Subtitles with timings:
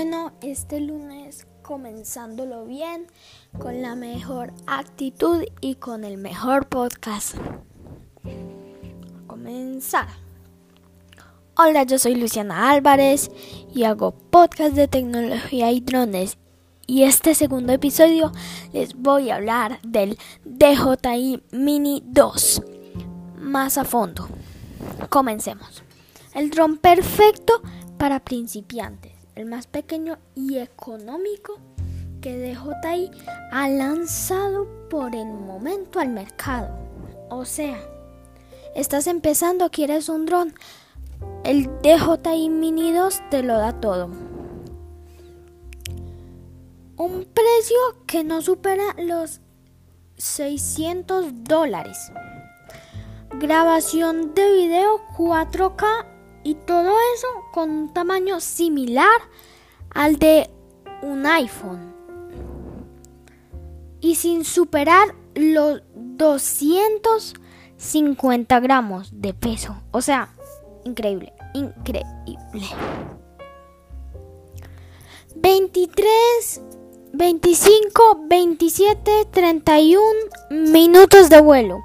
[0.00, 3.08] Bueno, este lunes comenzándolo bien,
[3.58, 7.34] con la mejor actitud y con el mejor podcast.
[9.26, 10.06] comenzar.
[11.56, 13.32] Hola, yo soy Luciana Álvarez
[13.74, 16.38] y hago podcast de tecnología y drones.
[16.86, 18.30] Y este segundo episodio
[18.72, 22.62] les voy a hablar del DJI Mini 2
[23.38, 24.28] más a fondo.
[25.08, 25.82] Comencemos.
[26.36, 27.60] El dron perfecto
[27.98, 31.60] para principiantes el más pequeño y económico
[32.20, 33.10] que DJI
[33.52, 36.76] ha lanzado por el momento al mercado.
[37.30, 37.78] O sea,
[38.74, 40.54] estás empezando, quieres un dron,
[41.44, 44.10] el DJI Mini 2 te lo da todo.
[46.96, 47.78] Un precio
[48.08, 49.40] que no supera los
[50.16, 52.10] 600 dólares.
[53.38, 59.20] Grabación de video 4K y todo eso con un tamaño similar
[59.90, 60.48] al de
[61.02, 61.92] un iPhone.
[64.00, 69.76] Y sin superar los 250 gramos de peso.
[69.90, 70.32] O sea,
[70.84, 72.06] increíble, increíble.
[75.36, 76.62] 23,
[77.12, 80.02] 25, 27, 31
[80.50, 81.78] minutos de vuelo.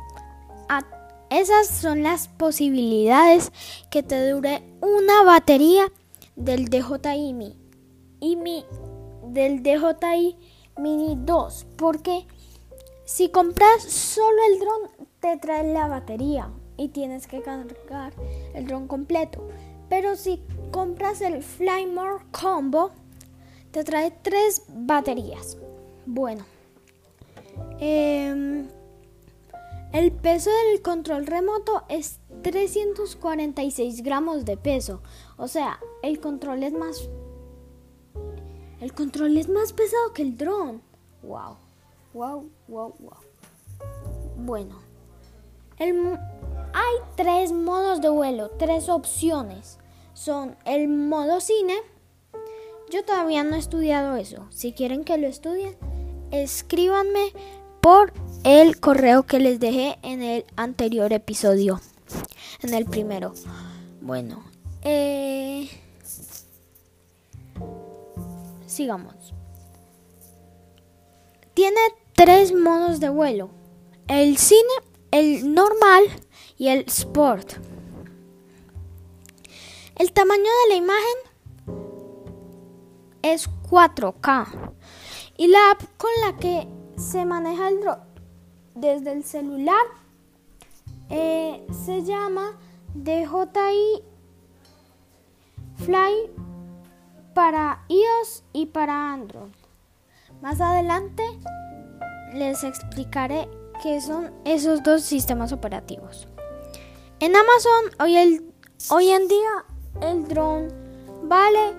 [1.34, 3.52] Esas son las posibilidades
[3.90, 5.92] que te dure una batería
[6.36, 8.66] del DJI Mini
[9.26, 10.38] del DJI
[10.78, 12.28] Mini 2 porque
[13.04, 18.14] si compras solo el dron te trae la batería y tienes que cargar
[18.54, 19.50] el dron completo.
[19.90, 20.40] Pero si
[20.70, 22.92] compras el Flymore Combo
[23.72, 25.58] te trae tres baterías.
[26.06, 26.46] Bueno
[27.80, 28.68] eh,
[29.94, 35.04] el peso del control remoto es 346 gramos de peso.
[35.38, 37.10] O sea, el control es más.
[38.82, 40.82] El control es más pesado que el dron.
[41.22, 41.58] Wow.
[42.14, 43.18] Wow, wow, wow.
[44.38, 44.80] Bueno.
[45.78, 49.78] hay tres modos de vuelo, tres opciones.
[50.14, 51.76] Son el modo cine.
[52.90, 54.48] Yo todavía no he estudiado eso.
[54.50, 55.78] Si quieren que lo estudien,
[56.32, 57.32] escríbanme
[57.80, 58.12] por
[58.44, 61.80] el correo que les dejé en el anterior episodio,
[62.62, 63.34] en el primero.
[64.02, 64.44] Bueno,
[64.82, 65.70] eh,
[68.66, 69.34] sigamos.
[71.54, 71.80] Tiene
[72.14, 73.50] tres modos de vuelo.
[74.08, 74.74] El cine,
[75.12, 76.04] el normal
[76.58, 77.54] y el sport.
[79.96, 81.18] El tamaño de la imagen
[83.22, 84.74] es 4K.
[85.38, 86.68] Y la app con la que
[86.98, 88.13] se maneja el drone
[88.76, 89.86] desde el celular.
[91.10, 92.58] Eh, se llama
[92.94, 94.04] DJI
[95.78, 96.32] Fly
[97.34, 99.52] para iOS y para Android.
[100.42, 101.24] Más adelante
[102.34, 103.48] les explicaré
[103.82, 106.28] qué son esos dos sistemas operativos.
[107.20, 108.54] En Amazon hoy, el,
[108.90, 109.66] hoy en día
[110.02, 110.70] el drone
[111.24, 111.74] vale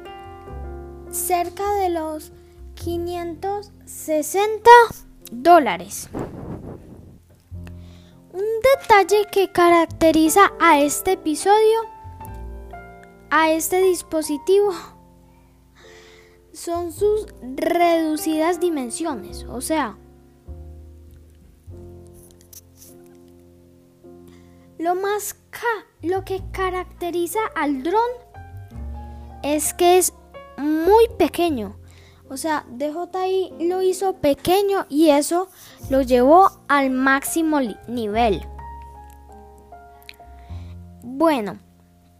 [1.10, 2.32] cerca de los
[2.74, 4.70] 560
[5.30, 6.08] dólares.
[8.34, 8.42] Un
[8.80, 11.82] detalle que caracteriza a este episodio,
[13.30, 14.72] a este dispositivo,
[16.52, 19.44] son sus reducidas dimensiones.
[19.44, 19.96] O sea,
[24.78, 25.36] lo más
[26.02, 28.10] lo que caracteriza al dron
[29.44, 30.12] es que es
[30.56, 31.76] muy pequeño.
[32.28, 35.48] O sea, DJI lo hizo pequeño y eso
[35.90, 38.46] lo llevó al máximo nivel.
[41.02, 41.58] Bueno,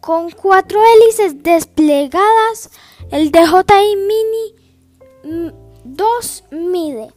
[0.01, 2.71] con cuatro hélices desplegadas,
[3.11, 5.55] el DJI Mini
[5.85, 7.13] 2 mm, mide.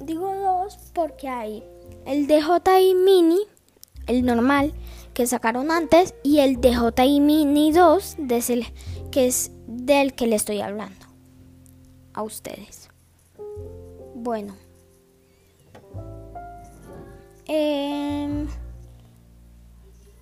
[0.00, 1.64] Digo 2 porque hay
[2.06, 3.40] el DJI Mini,
[4.06, 4.72] el normal,
[5.14, 8.16] que sacaron antes, y el DJI Mini 2,
[9.10, 11.06] que es del que le estoy hablando
[12.14, 12.88] a ustedes.
[14.14, 14.61] Bueno.
[17.54, 18.48] Em,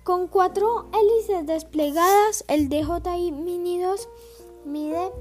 [0.03, 4.09] con cuatro hélices desplegadas, el DJI Mini 2
[4.65, 5.13] mide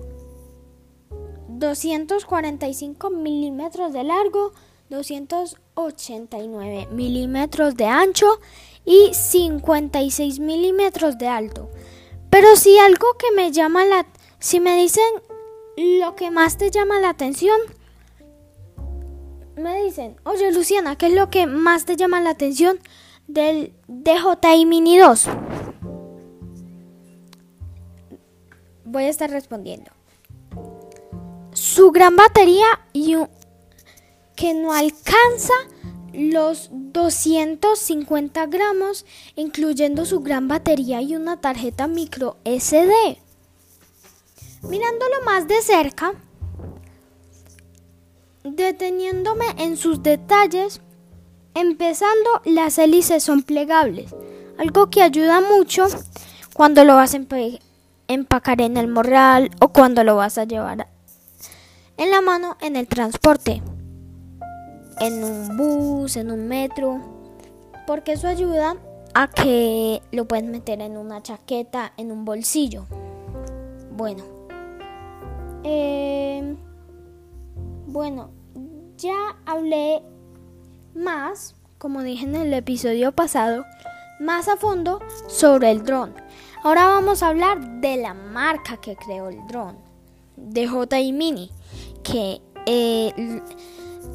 [1.47, 4.51] 245 milímetros de largo,
[4.89, 8.41] 289 milímetros de ancho
[8.85, 11.71] y 56 milímetros de alto.
[12.29, 14.05] Pero si algo que me llama la...
[14.41, 15.05] Si me dicen
[15.77, 17.61] lo que más te llama la atención.
[19.61, 22.79] Me dicen, oye Luciana, ¿qué es lo que más te llama la atención
[23.29, 25.27] del DJI Mini 2?
[28.87, 29.91] Voy a estar respondiendo.
[31.53, 32.65] su gran batería
[32.95, 33.17] y
[34.35, 35.53] que no alcanza
[36.15, 39.05] los 250 gramos,
[39.37, 43.19] incluyendo su gran batería y una tarjeta micro SD.
[44.62, 46.15] Mirándolo más de cerca,
[48.45, 50.81] deteniéndome en sus detalles,
[51.55, 54.15] empezando las hélices son plegables,
[54.59, 55.87] algo que ayuda mucho
[56.55, 57.21] cuando lo vas a
[58.09, 60.89] empacar en el morral o cuando lo vas a llevar
[61.97, 63.63] en la mano en el transporte
[65.01, 67.01] en un bus, en un metro,
[67.87, 68.77] porque eso ayuda
[69.15, 72.87] a que lo puedes meter en una chaqueta, en un bolsillo.
[73.97, 74.23] Bueno,
[75.65, 76.55] eh,
[77.91, 78.31] bueno,
[78.97, 80.03] ya hablé
[80.95, 83.65] más, como dije en el episodio pasado,
[84.21, 86.15] más a fondo sobre el dron.
[86.63, 89.77] Ahora vamos a hablar de la marca que creó el dron,
[90.37, 91.51] DJI Mini,
[92.05, 93.43] que eh,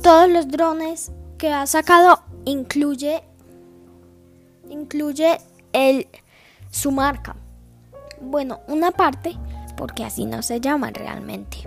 [0.01, 3.23] todos los drones que ha sacado incluye
[4.69, 5.37] incluye
[5.73, 6.07] el
[6.71, 7.35] su marca.
[8.21, 9.35] Bueno, una parte
[9.75, 11.57] porque así no se llaman realmente.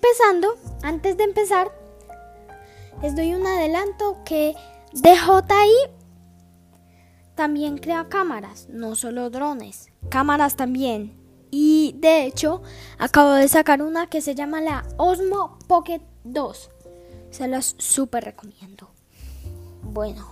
[0.00, 0.54] Empezando,
[0.84, 1.72] antes de empezar,
[3.02, 4.54] les doy un adelanto que
[4.92, 5.90] DJI
[7.34, 11.18] también crea cámaras, no solo drones, cámaras también.
[11.50, 12.62] Y de hecho,
[12.96, 16.70] acabo de sacar una que se llama la Osmo Pocket 2.
[17.30, 18.90] Se las súper recomiendo.
[19.82, 20.28] Bueno.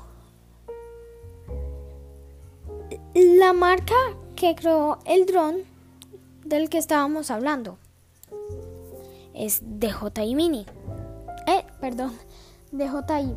[3.14, 3.96] La marca
[4.36, 5.64] que creó el dron
[6.44, 7.78] del que estábamos hablando
[9.36, 10.66] es DJI Mini.
[11.46, 12.12] Eh, perdón,
[12.72, 13.36] DJI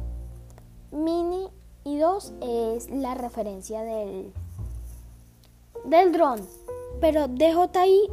[0.92, 1.48] Mini
[1.84, 4.34] y 2 es la referencia del
[5.86, 6.46] del dron
[7.00, 8.10] pero DJI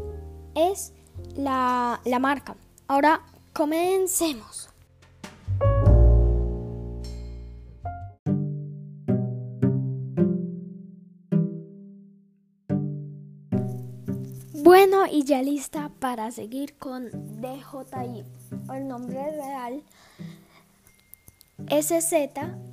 [0.54, 0.92] es
[1.34, 2.56] la, la marca.
[2.86, 3.22] Ahora
[3.52, 4.68] comencemos.
[14.66, 17.08] Bueno, y ya lista para seguir con
[17.40, 18.24] DJI.
[18.74, 19.84] El nombre real
[21.68, 22.10] SZ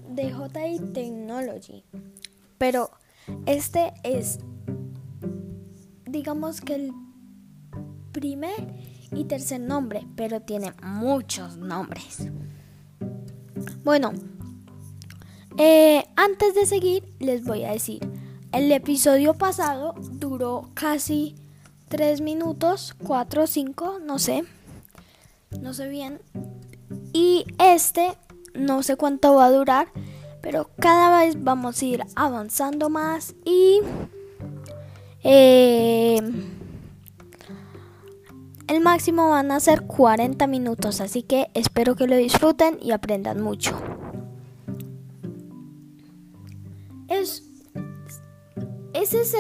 [0.10, 1.84] DJI Technology.
[2.58, 2.90] Pero
[3.46, 4.40] este es
[6.08, 6.94] digamos que el
[8.12, 8.74] primer
[9.12, 12.28] y tercer nombre, pero tiene muchos nombres.
[13.84, 14.14] Bueno,
[15.60, 18.00] eh, antes de seguir, les voy a decir,
[18.52, 21.36] el episodio pasado duró casi
[21.90, 24.44] 3 minutos, 4 o 5, no sé,
[25.62, 26.20] no sé bien.
[27.14, 28.18] Y este,
[28.54, 29.88] no sé cuánto va a durar,
[30.42, 33.80] pero cada vez vamos a ir avanzando más y
[35.24, 36.20] eh,
[38.68, 43.42] el máximo van a ser 40 minutos, así que espero que lo disfruten y aprendan
[43.42, 43.80] mucho.
[47.08, 47.44] Es
[48.94, 49.36] SZ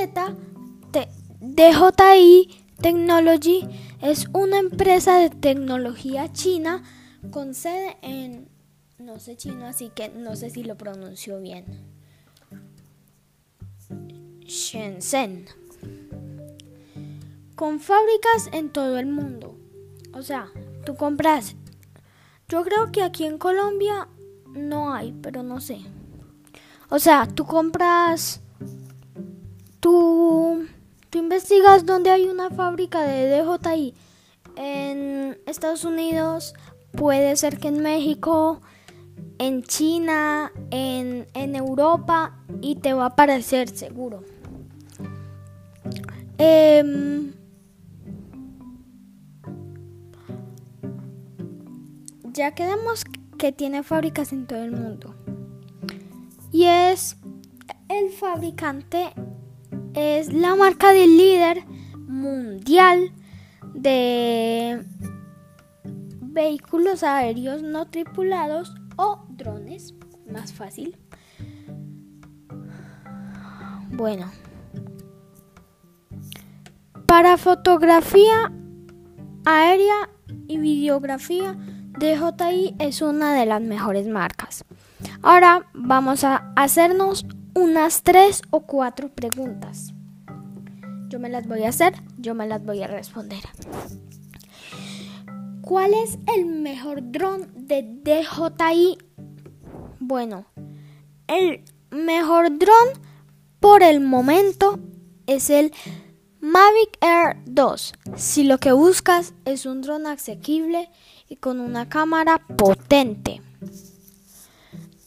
[1.55, 2.49] DJI
[2.81, 3.67] Technology
[4.01, 6.81] es una empresa de tecnología china
[7.29, 8.49] con sede en
[8.97, 11.65] no sé chino, así que no sé si lo pronunció bien.
[14.41, 15.45] Shenzhen
[17.55, 19.55] con fábricas en todo el mundo.
[20.13, 20.49] O sea,
[20.87, 21.55] tú compras.
[22.49, 24.07] Yo creo que aquí en Colombia
[24.47, 25.81] no hay, pero no sé.
[26.89, 28.41] O sea, tú compras.
[29.79, 30.65] Tú,
[31.13, 33.93] tú investigas dónde hay una fábrica de DJI.
[34.55, 36.55] En Estados Unidos,
[36.91, 38.61] puede ser que en México,
[39.37, 44.23] en China, en, en Europa, y te va a parecer seguro.
[46.39, 47.31] Eh,
[52.23, 53.03] ya quedamos
[53.37, 55.13] que tiene fábricas en todo el mundo.
[56.51, 57.17] Y es
[57.87, 59.13] el fabricante,
[59.93, 61.65] es la marca de líder
[62.07, 63.11] mundial
[63.73, 64.85] de
[66.21, 69.93] vehículos aéreos no tripulados o drones,
[70.27, 70.97] más fácil.
[73.89, 74.31] Bueno,
[77.05, 78.51] para fotografía
[79.45, 80.09] aérea
[80.47, 81.55] y videografía
[81.99, 84.65] DJI es una de las mejores marcas.
[85.21, 89.93] Ahora vamos a hacernos unas tres o cuatro preguntas.
[91.07, 93.43] Yo me las voy a hacer, yo me las voy a responder.
[95.61, 98.97] ¿Cuál es el mejor dron de DJI?
[99.99, 100.45] Bueno,
[101.27, 103.01] el mejor dron
[103.59, 104.79] por el momento
[105.27, 105.71] es el
[106.41, 107.93] Mavic Air 2.
[108.17, 110.89] Si lo que buscas es un dron asequible
[111.29, 113.41] y con una cámara potente,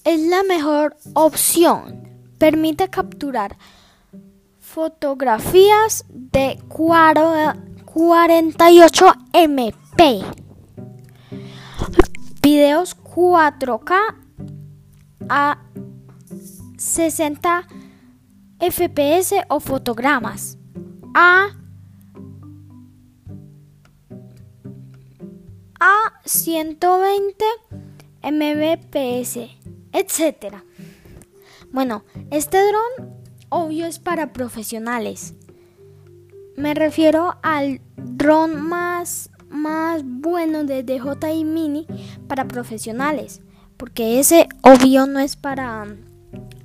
[0.05, 2.06] es la mejor opción.
[2.39, 3.59] Permite capturar
[4.61, 10.25] fotografías de 48 MP,
[12.43, 14.17] videos 4K
[15.29, 15.59] a
[16.77, 17.67] 60
[18.61, 20.59] FPS o fotogramas
[21.15, 21.51] a
[25.81, 27.45] a 120
[28.23, 29.37] Mbps,
[29.93, 30.63] etc.
[31.73, 33.17] Bueno, este dron
[33.49, 35.35] obvio es para profesionales.
[36.57, 41.87] Me refiero al dron más más bueno de DJI Mini
[42.29, 43.41] para profesionales,
[43.77, 45.87] porque ese obvio no es para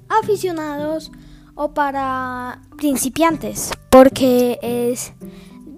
[0.09, 1.11] aficionados
[1.55, 5.13] o para principiantes, porque es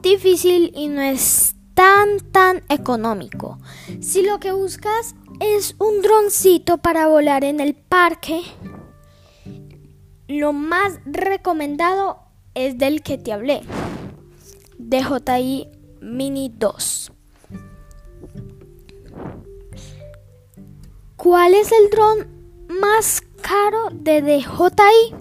[0.01, 3.59] difícil y no es tan tan económico.
[3.99, 8.41] Si lo que buscas es un droncito para volar en el parque,
[10.39, 12.17] lo más recomendado
[12.55, 13.61] es del que te hablé,
[14.79, 15.67] DJI
[16.01, 17.11] Mini 2.
[21.17, 22.27] ¿Cuál es el dron
[22.67, 25.15] más caro de DJI?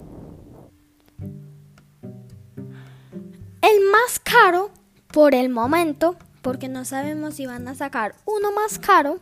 [3.61, 4.71] El más caro
[5.11, 9.19] por el momento, porque no sabemos si van a sacar uno más caro,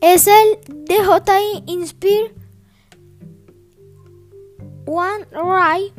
[0.00, 2.39] es el DJI Inspire
[4.90, 5.94] One Ride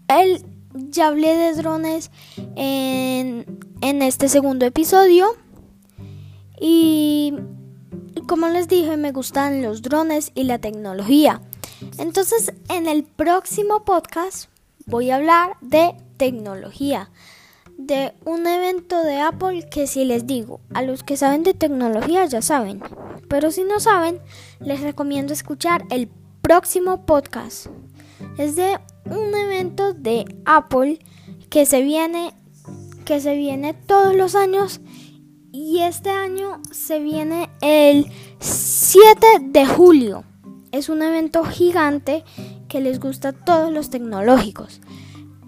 [0.08, 0.44] el
[0.76, 2.10] ya hablé de drones
[2.56, 3.44] en,
[3.80, 5.26] este segundo episodio.
[6.60, 7.34] Y,
[8.26, 11.42] como les dije, me gustan los drones y la tecnología.
[11.98, 14.48] Entonces, en el próximo podcast
[14.86, 17.10] voy a hablar de tecnología.
[17.78, 22.24] De un evento de Apple que si les digo, a los que saben de tecnología
[22.24, 22.82] ya saben.
[23.28, 24.20] Pero si no saben,
[24.60, 26.08] les recomiendo escuchar el
[26.40, 27.66] próximo podcast.
[28.38, 28.78] Es de
[29.10, 30.98] un evento de Apple
[31.50, 32.34] que se viene
[33.04, 34.80] que se viene todos los años
[35.52, 38.10] y este año se viene el
[38.40, 40.24] 7 de julio.
[40.72, 42.24] Es un evento gigante
[42.68, 44.80] que les gusta a todos los tecnológicos.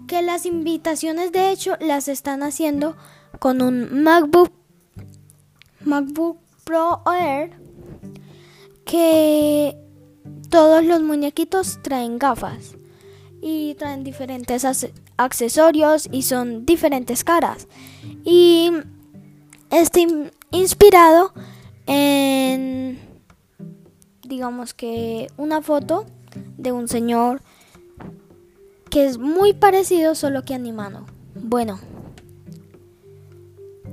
[0.07, 2.95] Que las invitaciones de hecho las están haciendo
[3.39, 4.51] con un MacBook
[5.81, 7.51] MacBook Pro Air
[8.85, 9.77] que
[10.49, 12.78] todos los muñequitos traen gafas
[13.41, 14.65] y traen diferentes
[15.17, 17.67] accesorios y son diferentes caras.
[18.23, 18.71] Y
[19.69, 19.99] está
[20.51, 21.33] inspirado
[21.85, 22.99] en,
[24.23, 26.05] digamos que, una foto
[26.57, 27.41] de un señor
[28.89, 31.05] que es muy parecido solo que animado.
[31.35, 31.79] Bueno,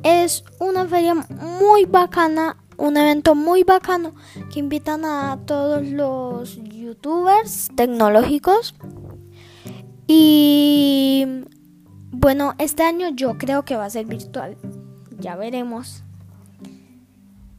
[0.02, 4.14] es una feria muy bacana, un evento muy bacano
[4.52, 8.74] que invitan a todos los youtubers tecnológicos
[10.06, 11.26] y
[12.10, 14.56] bueno, este año yo creo que va a ser virtual.
[15.18, 16.02] Ya veremos.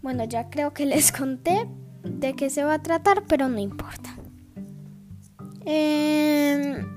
[0.02, 1.68] Bueno, ya creo que les conté
[2.04, 4.16] de qué se va a tratar, pero no importa.
[5.66, 6.88] Em,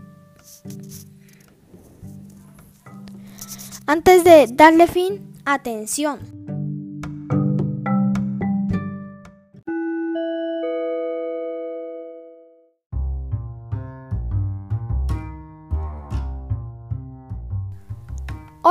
[3.86, 6.39] antes de darle fin, atención.